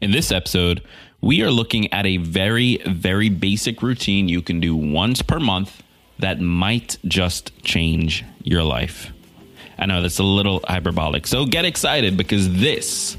[0.00, 0.80] In this episode,
[1.20, 5.82] we are looking at a very, very basic routine you can do once per month
[6.20, 9.10] that might just change your life.
[9.76, 13.16] I know that's a little hyperbolic, so get excited because this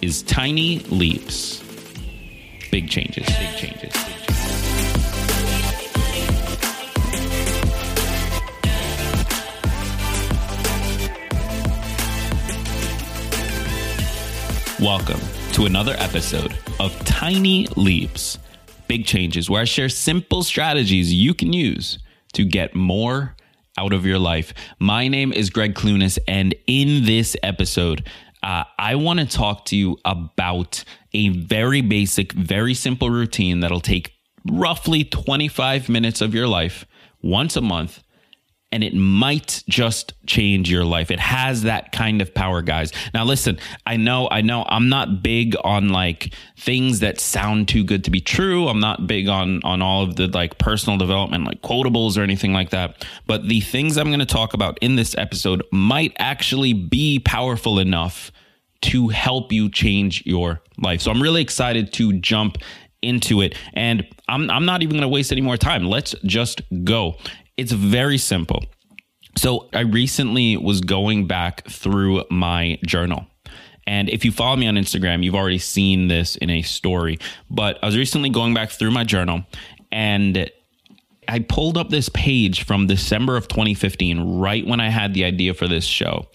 [0.00, 1.62] is Tiny Leaps.
[2.70, 3.92] Big changes, big changes.
[14.80, 15.20] Welcome
[15.52, 18.38] to another episode of Tiny Leaps,
[18.88, 21.98] Big Changes, where I share simple strategies you can use
[22.32, 23.36] to get more
[23.76, 24.54] out of your life.
[24.78, 28.08] My name is Gregg Clunis, and in this episode,
[28.42, 33.80] uh, I want to talk to you about a very basic, very simple routine that'll
[33.80, 34.14] take
[34.50, 36.86] roughly 25 minutes of your life
[37.20, 38.02] once a month
[38.72, 41.10] and it might just change your life.
[41.10, 42.90] It has that kind of power, guys.
[43.12, 47.84] Now, listen, I know, I know I'm not big on like things that sound too
[47.84, 48.68] good to be true.
[48.68, 52.54] I'm not big on, on all of the like personal development, like quotables or anything
[52.54, 53.04] like that.
[53.26, 57.78] But the things I'm going to talk about in this episode might actually be powerful
[57.78, 58.32] enough
[58.82, 61.02] to help you change your life.
[61.02, 62.58] So I'm really excited to jump
[63.02, 63.56] into it.
[63.74, 65.84] And I'm, I'm not even going to waste any more time.
[65.84, 67.16] Let's just go.
[67.56, 68.64] It's very simple.
[69.36, 73.26] So I recently was going back through my journal.
[73.86, 77.18] And if you follow me on Instagram, you've already seen this in a story.
[77.50, 79.44] But I was recently going back through my journal
[79.90, 80.50] and
[81.28, 85.54] I pulled up this page from December of 2015, right when I had the idea
[85.54, 86.26] for this show.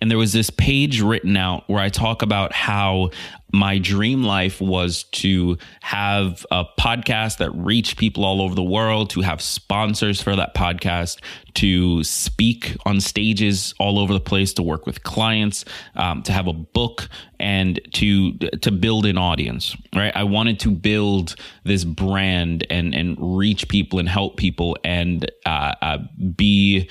[0.00, 3.10] And there was this page written out where I talk about how
[3.52, 9.10] my dream life was to have a podcast that reached people all over the world,
[9.10, 11.20] to have sponsors for that podcast,
[11.54, 15.64] to speak on stages all over the place, to work with clients,
[15.94, 17.08] um, to have a book,
[17.38, 19.76] and to to build an audience.
[19.94, 20.12] Right?
[20.16, 25.74] I wanted to build this brand and and reach people and help people and uh,
[25.82, 25.98] uh,
[26.36, 26.88] be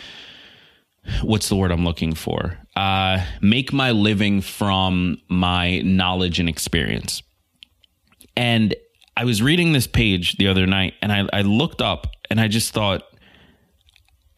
[1.22, 2.57] what's the word I'm looking for?
[2.75, 7.23] Uh, make my living from my knowledge and experience.
[8.35, 8.75] And
[9.17, 12.47] I was reading this page the other night and I, I looked up and I
[12.47, 13.03] just thought,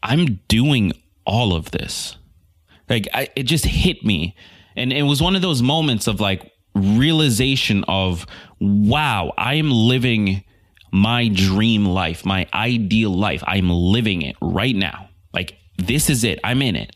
[0.02, 0.92] I'm doing
[1.24, 2.16] all of this.
[2.88, 4.36] Like, I, it just hit me.
[4.76, 8.26] And it was one of those moments of like realization of,
[8.60, 10.44] wow, I am living
[10.92, 13.42] my dream life, my ideal life.
[13.46, 15.08] I'm living it right now.
[15.32, 16.38] Like, this is it.
[16.44, 16.94] I'm in it.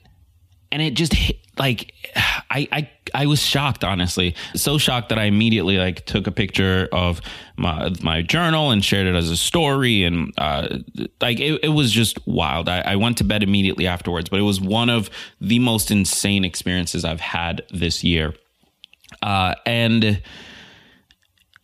[0.71, 1.93] And it just hit, like
[2.51, 6.89] I, I I was shocked honestly so shocked that I immediately like took a picture
[6.93, 7.21] of
[7.57, 10.79] my my journal and shared it as a story and uh,
[11.21, 14.43] like it, it was just wild I, I went to bed immediately afterwards but it
[14.43, 15.11] was one of
[15.41, 18.35] the most insane experiences I've had this year
[19.23, 20.23] uh, and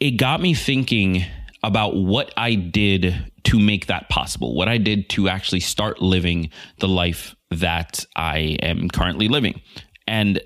[0.01, 1.25] it got me thinking
[1.63, 6.51] about what I did to make that possible, what I did to actually start living
[6.79, 9.61] the life that I am currently living.
[10.07, 10.41] And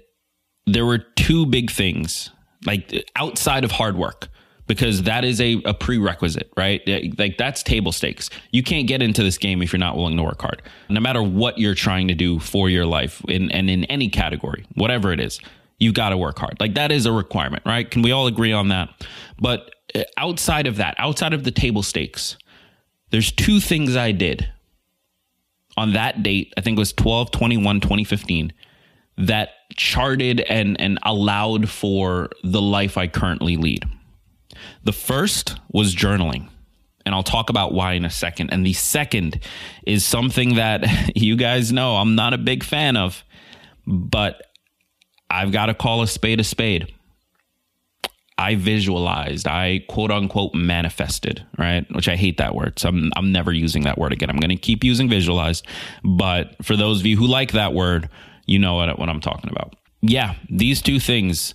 [0.66, 2.30] there were two big things,
[2.66, 4.28] like outside of hard work,
[4.66, 6.82] because that is a, a prerequisite, right?
[7.16, 8.28] Like that's table stakes.
[8.50, 10.60] You can't get into this game if you're not willing to work hard,
[10.90, 14.66] no matter what you're trying to do for your life in, and in any category,
[14.74, 15.40] whatever it is,
[15.78, 16.56] you've got to work hard.
[16.60, 17.90] Like that is a requirement, right?
[17.90, 18.90] Can we all agree on that?
[19.40, 22.36] But uh, outside of that, outside of the table stakes,
[23.10, 24.48] there's two things I did
[25.76, 26.52] on that date.
[26.56, 28.52] I think it was 12 21 2015
[29.18, 33.84] that charted and and allowed for the life I currently lead.
[34.84, 36.48] The first was journaling.
[37.06, 38.50] And I'll talk about why in a second.
[38.50, 39.40] And the second
[39.86, 40.84] is something that
[41.16, 43.24] you guys know I'm not a big fan of,
[43.86, 44.42] but
[45.30, 46.92] I've got to call a spade a spade.
[48.38, 51.84] I visualized, I quote unquote manifested, right?
[51.92, 52.78] Which I hate that word.
[52.78, 54.30] So I'm, I'm never using that word again.
[54.30, 55.66] I'm going to keep using visualized.
[56.04, 58.08] But for those of you who like that word,
[58.46, 59.74] you know what, what I'm talking about.
[60.00, 61.54] Yeah, these two things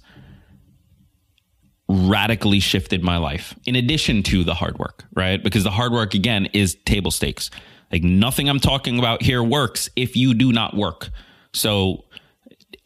[1.88, 5.42] radically shifted my life in addition to the hard work, right?
[5.42, 7.50] Because the hard work, again, is table stakes.
[7.92, 11.10] Like nothing I'm talking about here works if you do not work.
[11.54, 12.06] So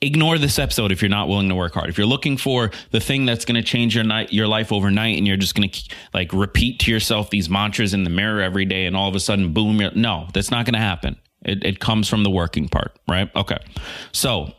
[0.01, 1.89] ignore this episode if you're not willing to work hard.
[1.89, 5.18] If you're looking for the thing that's going to change your night, your life overnight,
[5.18, 8.66] and you're just going to like repeat to yourself these mantras in the mirror every
[8.66, 9.78] day, and all of a sudden, boom!
[9.95, 11.18] no, that's not going to happen.
[11.44, 13.34] It, it comes from the working part, right?
[13.36, 13.57] Okay,
[14.12, 14.54] so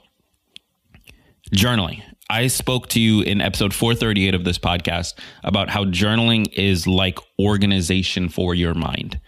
[1.54, 2.02] journaling.
[2.30, 5.14] I spoke to you in episode 438 of this podcast
[5.44, 9.18] about how journaling is like organization for your mind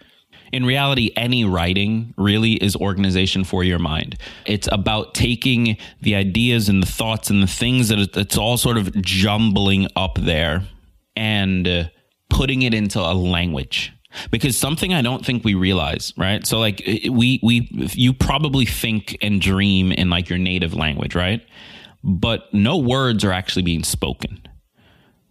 [0.51, 4.17] in reality, any writing really is organization for your mind.
[4.45, 8.77] It's about taking the ideas and the thoughts and the things that it's all sort
[8.77, 10.63] of jumbling up there
[11.15, 11.83] and uh,
[12.29, 13.93] putting it into a language
[14.29, 16.45] because something I don't think we realize, right?
[16.45, 21.41] So like we we you probably think and dream in like your native language, right?
[22.03, 24.41] But no words are actually being spoken.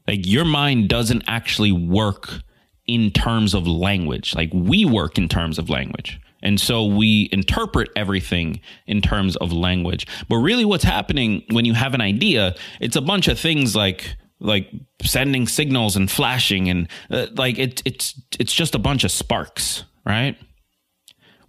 [0.07, 2.43] Like your mind doesn't actually work
[2.91, 4.35] in terms of language.
[4.35, 6.21] Like we work in terms of language.
[6.43, 10.07] And so we interpret everything in terms of language.
[10.29, 14.17] But really what's happening when you have an idea, it's a bunch of things like
[14.41, 14.71] like
[15.03, 19.85] sending signals and flashing and uh, like it, it's it's just a bunch of sparks
[20.07, 20.35] right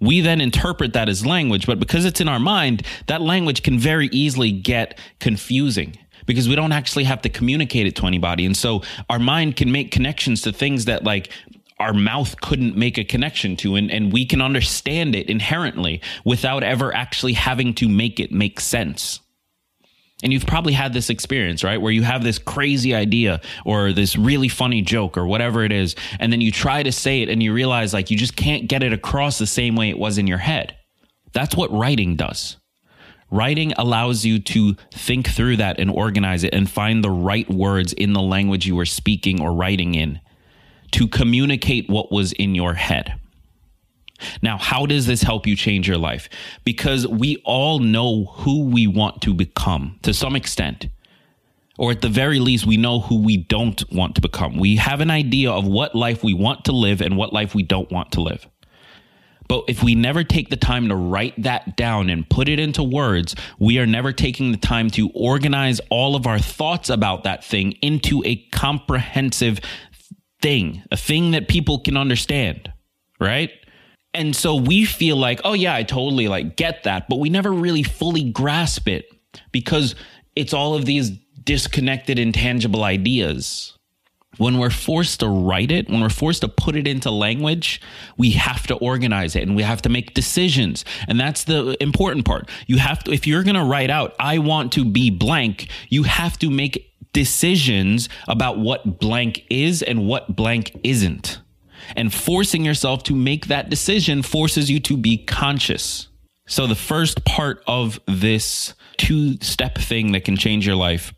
[0.01, 3.79] we then interpret that as language but because it's in our mind that language can
[3.79, 8.55] very easily get confusing because we don't actually have to communicate it to anybody and
[8.55, 11.29] so our mind can make connections to things that like
[11.79, 16.63] our mouth couldn't make a connection to and, and we can understand it inherently without
[16.63, 19.19] ever actually having to make it make sense
[20.23, 21.81] and you've probably had this experience, right?
[21.81, 25.95] Where you have this crazy idea or this really funny joke or whatever it is.
[26.19, 28.83] And then you try to say it and you realize like you just can't get
[28.83, 30.77] it across the same way it was in your head.
[31.33, 32.57] That's what writing does.
[33.31, 37.93] Writing allows you to think through that and organize it and find the right words
[37.93, 40.19] in the language you were speaking or writing in
[40.91, 43.15] to communicate what was in your head.
[44.41, 46.29] Now, how does this help you change your life?
[46.63, 50.87] Because we all know who we want to become to some extent.
[51.77, 54.57] Or at the very least, we know who we don't want to become.
[54.57, 57.63] We have an idea of what life we want to live and what life we
[57.63, 58.47] don't want to live.
[59.51, 62.83] But if we never take the time to write that down and put it into
[62.83, 67.43] words, we are never taking the time to organize all of our thoughts about that
[67.43, 69.59] thing into a comprehensive
[70.41, 72.71] thing, a thing that people can understand,
[73.19, 73.51] right?
[74.13, 77.51] And so we feel like, oh yeah, I totally like get that, but we never
[77.51, 79.03] really fully grasp it
[79.51, 79.95] because
[80.33, 81.11] it's all of these
[81.43, 83.77] disconnected intangible ideas.
[84.37, 87.81] When we're forced to write it, when we're forced to put it into language,
[88.17, 90.85] we have to organize it and we have to make decisions.
[91.07, 92.49] And that's the important part.
[92.65, 96.03] You have to, if you're going to write out, I want to be blank, you
[96.03, 101.41] have to make decisions about what blank is and what blank isn't.
[101.95, 106.07] And forcing yourself to make that decision forces you to be conscious.
[106.47, 111.13] So, the first part of this two step thing that can change your life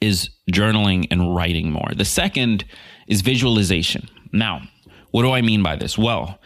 [0.00, 1.90] is journaling and writing more.
[1.96, 2.64] The second
[3.06, 4.08] is visualization.
[4.32, 4.62] Now,
[5.10, 5.96] what do I mean by this?
[5.96, 6.38] Well,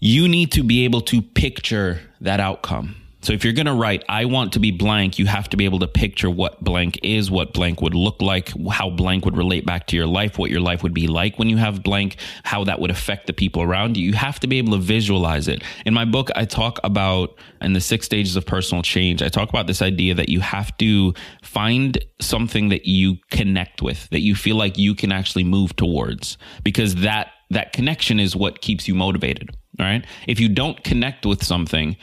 [0.00, 2.96] you need to be able to picture that outcome.
[3.20, 5.64] So if you're going to write, I want to be blank, you have to be
[5.64, 9.66] able to picture what blank is, what blank would look like, how blank would relate
[9.66, 12.62] back to your life, what your life would be like when you have blank, how
[12.64, 14.06] that would affect the people around you.
[14.06, 15.64] You have to be able to visualize it.
[15.84, 19.48] In my book, I talk about in the six stages of personal change, I talk
[19.48, 21.12] about this idea that you have to
[21.42, 26.38] find something that you connect with, that you feel like you can actually move towards
[26.62, 30.04] because that that connection is what keeps you motivated, right?
[30.26, 31.96] If you don't connect with something,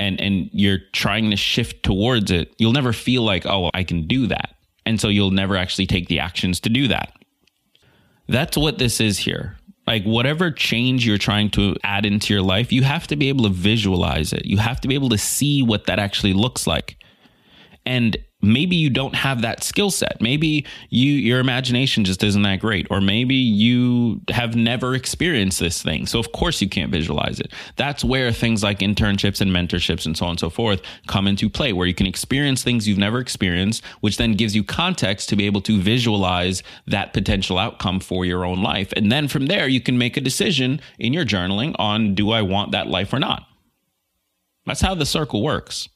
[0.00, 4.06] and and you're trying to shift towards it, you'll never feel like, "Oh, I can
[4.08, 4.56] do that."
[4.86, 7.12] And so you'll never actually take the actions to do that.
[8.26, 9.58] That's what this is here.
[9.86, 13.44] Like whatever change you're trying to add into your life, you have to be able
[13.44, 14.46] to visualize it.
[14.46, 16.96] You have to be able to see what that actually looks like.
[17.84, 20.20] And maybe you don't have that skill set.
[20.20, 25.82] Maybe you your imagination just isn't that great or maybe you have never experienced this
[25.82, 26.06] thing.
[26.06, 27.52] So of course you can't visualize it.
[27.76, 31.50] That's where things like internships and mentorships and so on and so forth come into
[31.50, 35.36] play where you can experience things you've never experienced, which then gives you context to
[35.36, 38.92] be able to visualize that potential outcome for your own life.
[38.96, 42.42] And then from there you can make a decision in your journaling on do I
[42.42, 43.46] want that life or not.
[44.66, 45.88] That's how the circle works.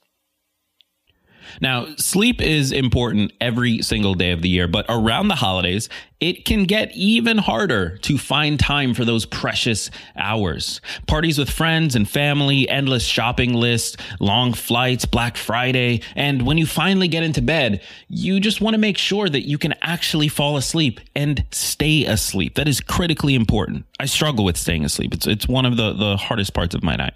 [1.61, 5.89] Now, sleep is important every single day of the year, but around the holidays,
[6.21, 10.81] it can get even harder to find time for those precious hours.
[11.07, 16.67] Parties with friends and family, endless shopping lists, long flights, Black Friday, and when you
[16.67, 20.57] finally get into bed, you just want to make sure that you can actually fall
[20.57, 22.55] asleep and stay asleep.
[22.55, 23.85] That is critically important.
[24.01, 25.13] I struggle with staying asleep.
[25.13, 27.15] It's it's one of the the hardest parts of my night.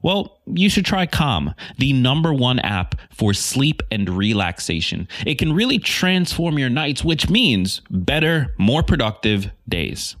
[0.00, 5.08] Well, you should try Calm, the number one app for sleep and relaxation.
[5.26, 10.14] It can really transform your nights, which means better, more productive days.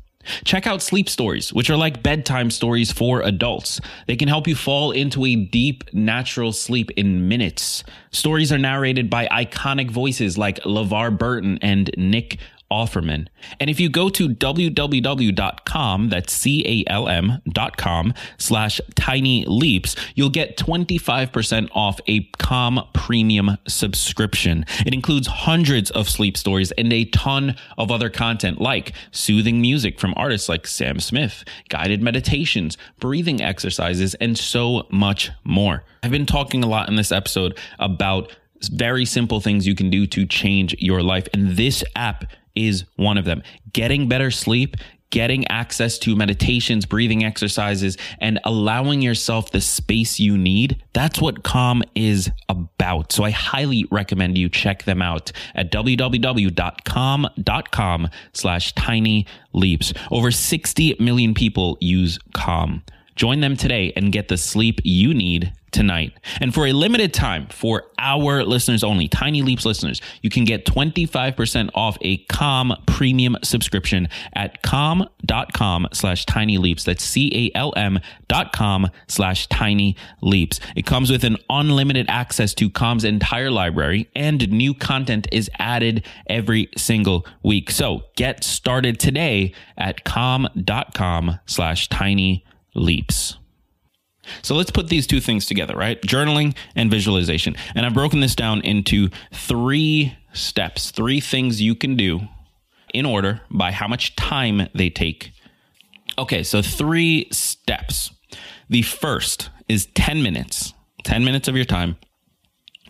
[0.44, 3.80] Check out Sleep Stories, which are like bedtime stories for adults.
[4.06, 7.84] They can help you fall into a deep, natural sleep in minutes.
[8.10, 12.38] Stories are narrated by iconic voices like LeVar Burton and Nick
[12.70, 13.28] Offerman.
[13.60, 20.56] And if you go to www.calm, that's C-A-L-M dot com slash tiny leaps, you'll get
[20.56, 24.64] 25% off a Calm premium subscription.
[24.86, 29.98] It includes hundreds of sleep stories and a ton of other content like soothing music
[29.98, 35.84] from artists like Sam Smith, guided meditations, breathing exercises, and so much more.
[36.02, 38.34] I've been talking a lot in this episode about
[38.72, 41.28] very simple things you can do to change your life.
[41.32, 42.24] And this app
[42.58, 43.42] is one of them.
[43.72, 44.76] Getting better sleep,
[45.10, 50.82] getting access to meditations, breathing exercises, and allowing yourself the space you need.
[50.92, 53.12] That's what Calm is about.
[53.12, 56.08] So I highly recommend you check them out at www.calm.com
[58.32, 59.92] slash tiny leaps.
[60.10, 62.82] Over 60 million people use Calm.
[63.16, 66.12] Join them today and get the sleep you need tonight.
[66.40, 70.64] And for a limited time, for our listeners only, Tiny Leaps listeners, you can get
[70.64, 76.84] 25% off a Calm premium subscription at calm.com slash tiny leaps.
[76.84, 80.60] That's C-A-L-M dot com slash tiny leaps.
[80.76, 86.04] It comes with an unlimited access to Calm's entire library and new content is added
[86.26, 87.70] every single week.
[87.70, 92.44] So get started today at calm.com slash tiny
[92.74, 93.38] leaps.
[94.42, 96.00] So let's put these two things together, right?
[96.02, 97.56] Journaling and visualization.
[97.74, 102.20] And I've broken this down into three steps, three things you can do
[102.94, 105.32] in order by how much time they take.
[106.18, 108.10] Okay, so three steps.
[108.68, 111.96] The first is 10 minutes, 10 minutes of your time.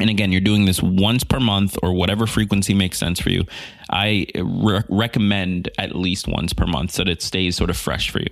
[0.01, 3.45] And again, you're doing this once per month or whatever frequency makes sense for you.
[3.91, 8.11] I re- recommend at least once per month so that it stays sort of fresh
[8.11, 8.29] for you.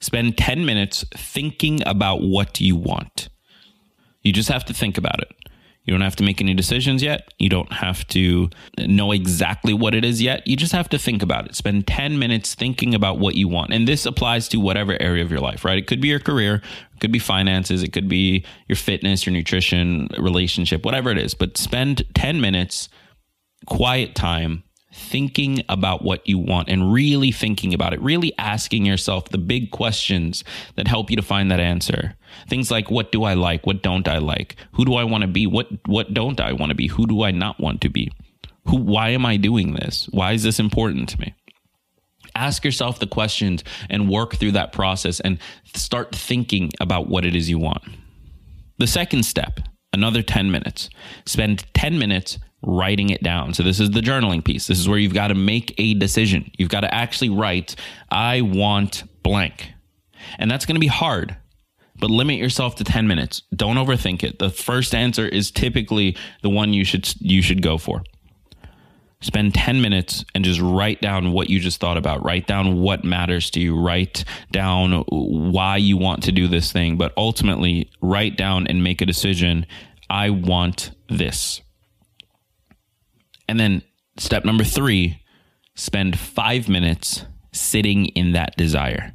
[0.00, 3.28] Spend 10 minutes thinking about what you want.
[4.22, 5.32] You just have to think about it.
[5.84, 7.28] You don't have to make any decisions yet.
[7.38, 8.48] You don't have to
[8.78, 10.46] know exactly what it is yet.
[10.46, 11.54] You just have to think about it.
[11.54, 13.72] Spend 10 minutes thinking about what you want.
[13.72, 15.76] And this applies to whatever area of your life, right?
[15.76, 16.62] It could be your career,
[16.94, 21.34] it could be finances, it could be your fitness, your nutrition, relationship, whatever it is.
[21.34, 22.88] But spend 10 minutes,
[23.66, 24.63] quiet time,
[24.94, 29.72] thinking about what you want and really thinking about it, really asking yourself the big
[29.72, 30.44] questions
[30.76, 32.14] that help you to find that answer.
[32.48, 33.66] Things like what do I like?
[33.66, 34.56] What don't I like?
[34.72, 35.46] Who do I want to be?
[35.46, 36.86] What what don't I want to be?
[36.86, 38.12] Who do I not want to be?
[38.66, 40.08] Who why am I doing this?
[40.12, 41.34] Why is this important to me?
[42.36, 45.38] Ask yourself the questions and work through that process and
[45.74, 47.82] start thinking about what it is you want.
[48.78, 49.60] The second step,
[49.92, 50.90] another 10 minutes.
[51.26, 53.54] Spend 10 minutes writing it down.
[53.54, 54.66] So this is the journaling piece.
[54.66, 56.50] This is where you've got to make a decision.
[56.58, 57.76] You've got to actually write,
[58.10, 59.72] I want blank.
[60.38, 61.36] And that's going to be hard,
[61.96, 63.42] but limit yourself to 10 minutes.
[63.54, 64.38] Don't overthink it.
[64.38, 68.02] The first answer is typically the one you should you should go for.
[69.20, 72.22] Spend 10 minutes and just write down what you just thought about.
[72.22, 73.80] Write down what matters to you.
[73.80, 79.00] Write down why you want to do this thing, but ultimately write down and make
[79.00, 79.64] a decision.
[80.10, 81.62] I want this.
[83.48, 83.82] And then
[84.18, 85.20] step number three,
[85.74, 89.14] spend five minutes sitting in that desire.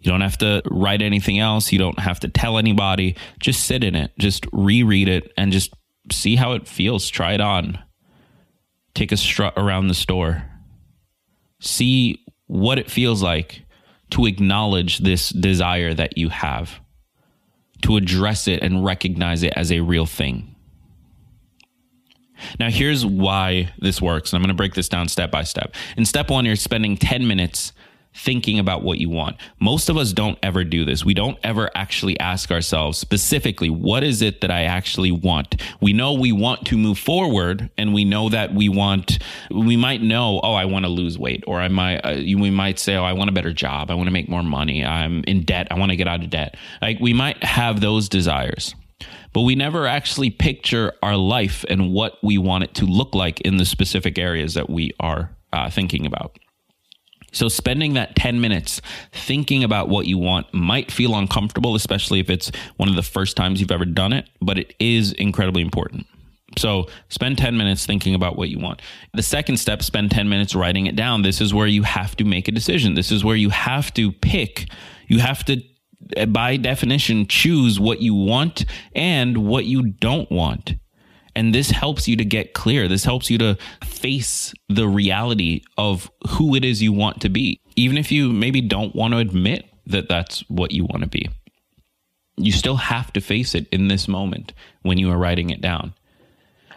[0.00, 1.72] You don't have to write anything else.
[1.72, 3.16] You don't have to tell anybody.
[3.40, 4.12] Just sit in it.
[4.18, 5.74] Just reread it and just
[6.12, 7.08] see how it feels.
[7.08, 7.78] Try it on.
[8.94, 10.44] Take a strut around the store.
[11.60, 13.64] See what it feels like
[14.10, 16.80] to acknowledge this desire that you have,
[17.82, 20.54] to address it and recognize it as a real thing.
[22.58, 24.32] Now, here's why this works.
[24.32, 25.74] And I'm going to break this down step by step.
[25.96, 27.72] In step one, you're spending 10 minutes
[28.14, 29.36] thinking about what you want.
[29.60, 31.04] Most of us don't ever do this.
[31.04, 35.62] We don't ever actually ask ourselves specifically, what is it that I actually want?
[35.80, 39.18] We know we want to move forward and we know that we want,
[39.50, 42.78] we might know, oh, I want to lose weight or I might, uh, we might
[42.78, 43.90] say, oh, I want a better job.
[43.90, 44.84] I want to make more money.
[44.84, 45.68] I'm in debt.
[45.70, 46.56] I want to get out of debt.
[46.82, 48.74] Like we might have those desires
[49.32, 53.40] but we never actually picture our life and what we want it to look like
[53.42, 56.38] in the specific areas that we are uh, thinking about.
[57.32, 58.80] So, spending that 10 minutes
[59.12, 63.36] thinking about what you want might feel uncomfortable, especially if it's one of the first
[63.36, 66.06] times you've ever done it, but it is incredibly important.
[66.56, 68.80] So, spend 10 minutes thinking about what you want.
[69.12, 71.20] The second step, spend 10 minutes writing it down.
[71.20, 72.94] This is where you have to make a decision.
[72.94, 74.70] This is where you have to pick,
[75.06, 75.62] you have to
[76.28, 78.64] by definition, choose what you want
[78.94, 80.74] and what you don't want.
[81.34, 82.88] And this helps you to get clear.
[82.88, 87.60] This helps you to face the reality of who it is you want to be,
[87.76, 91.28] even if you maybe don't want to admit that that's what you want to be.
[92.36, 94.52] You still have to face it in this moment
[94.82, 95.94] when you are writing it down.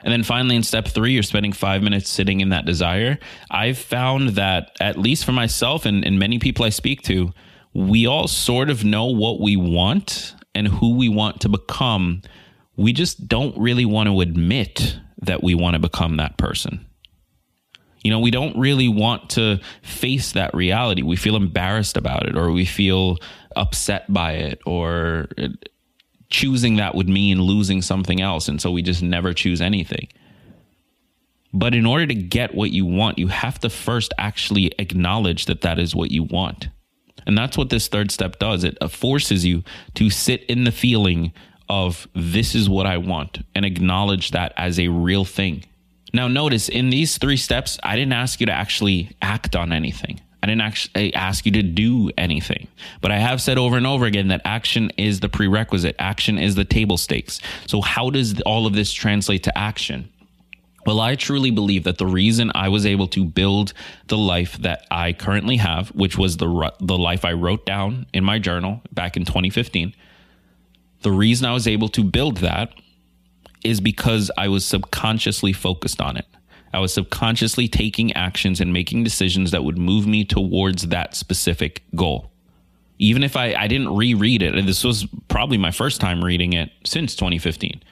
[0.03, 3.19] And then finally, in step three, you're spending five minutes sitting in that desire.
[3.49, 7.31] I've found that, at least for myself and, and many people I speak to,
[7.73, 12.21] we all sort of know what we want and who we want to become.
[12.75, 16.85] We just don't really want to admit that we want to become that person.
[18.03, 21.03] You know, we don't really want to face that reality.
[21.03, 23.17] We feel embarrassed about it or we feel
[23.55, 25.27] upset by it or
[26.29, 28.47] choosing that would mean losing something else.
[28.47, 30.07] And so we just never choose anything.
[31.53, 35.61] But in order to get what you want, you have to first actually acknowledge that
[35.61, 36.69] that is what you want.
[37.25, 38.63] And that's what this third step does.
[38.63, 39.63] It uh, forces you
[39.95, 41.33] to sit in the feeling
[41.69, 45.63] of this is what I want and acknowledge that as a real thing.
[46.13, 50.19] Now, notice in these three steps, I didn't ask you to actually act on anything.
[50.43, 52.67] I didn't actually ask you to do anything.
[52.99, 56.55] But I have said over and over again that action is the prerequisite, action is
[56.55, 57.39] the table stakes.
[57.67, 60.10] So, how does all of this translate to action?
[60.85, 63.73] Well, I truly believe that the reason I was able to build
[64.07, 68.23] the life that I currently have, which was the the life I wrote down in
[68.23, 69.93] my journal back in 2015,
[71.01, 72.73] the reason I was able to build that
[73.63, 76.25] is because I was subconsciously focused on it.
[76.73, 81.83] I was subconsciously taking actions and making decisions that would move me towards that specific
[81.95, 82.31] goal.
[82.97, 86.71] Even if I, I didn't reread it, this was probably my first time reading it
[86.85, 87.83] since 2015.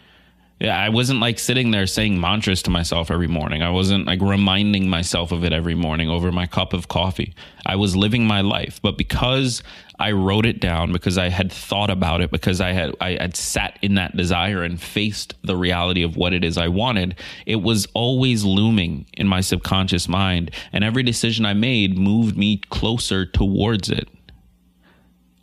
[0.59, 3.63] Yeah, I wasn't like sitting there saying mantras to myself every morning.
[3.63, 7.33] I wasn't like reminding myself of it every morning over my cup of coffee.
[7.65, 9.63] I was living my life, but because
[9.99, 13.37] I wrote it down, because I had thought about it, because I had I had
[13.37, 17.61] sat in that desire and faced the reality of what it is I wanted, it
[17.61, 23.25] was always looming in my subconscious mind, and every decision I made moved me closer
[23.25, 24.09] towards it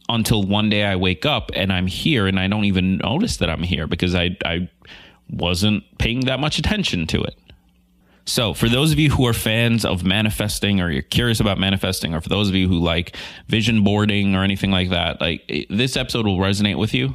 [0.08, 3.50] until one day I wake up and I'm here and I don't even notice that
[3.50, 4.68] I'm here because I I
[5.30, 7.36] wasn't paying that much attention to it.
[8.28, 12.12] So, for those of you who are fans of manifesting or you're curious about manifesting,
[12.12, 15.96] or for those of you who like vision boarding or anything like that, like this
[15.96, 17.14] episode will resonate with you.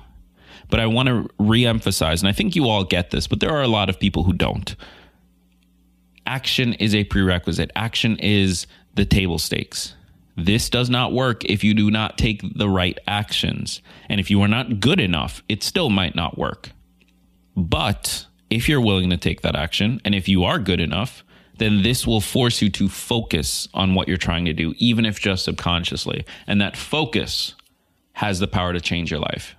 [0.69, 3.61] But I want to re-emphasize, and I think you all get this, but there are
[3.61, 4.73] a lot of people who don't.
[6.25, 7.71] Action is a prerequisite.
[7.75, 9.95] Action is the table stakes.
[10.45, 13.81] This does not work if you do not take the right actions.
[14.09, 16.71] And if you are not good enough, it still might not work.
[17.55, 21.23] But if you're willing to take that action and if you are good enough,
[21.57, 25.19] then this will force you to focus on what you're trying to do, even if
[25.19, 26.25] just subconsciously.
[26.47, 27.55] And that focus
[28.13, 29.55] has the power to change your life.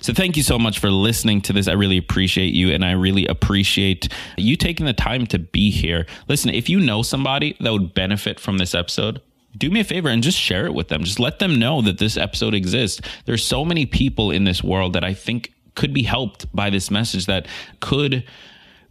[0.00, 1.66] So, thank you so much for listening to this.
[1.66, 6.06] I really appreciate you, and I really appreciate you taking the time to be here.
[6.28, 9.22] Listen, if you know somebody that would benefit from this episode,
[9.56, 11.04] do me a favor and just share it with them.
[11.04, 13.00] Just let them know that this episode exists.
[13.24, 16.90] There's so many people in this world that I think could be helped by this
[16.90, 17.46] message that
[17.80, 18.24] could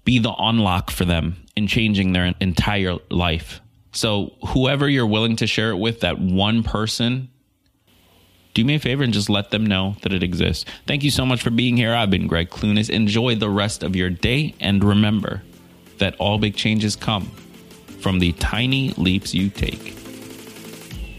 [0.03, 3.61] be the unlock for them in changing their entire life.
[3.91, 7.29] So, whoever you're willing to share it with, that one person,
[8.53, 10.65] do me a favor and just let them know that it exists.
[10.85, 11.93] Thank you so much for being here.
[11.93, 12.89] I've been Gregg Clunis.
[12.89, 15.43] Enjoy the rest of your day and remember
[15.97, 17.31] that all big changes come
[17.99, 19.96] from the tiny leaps you take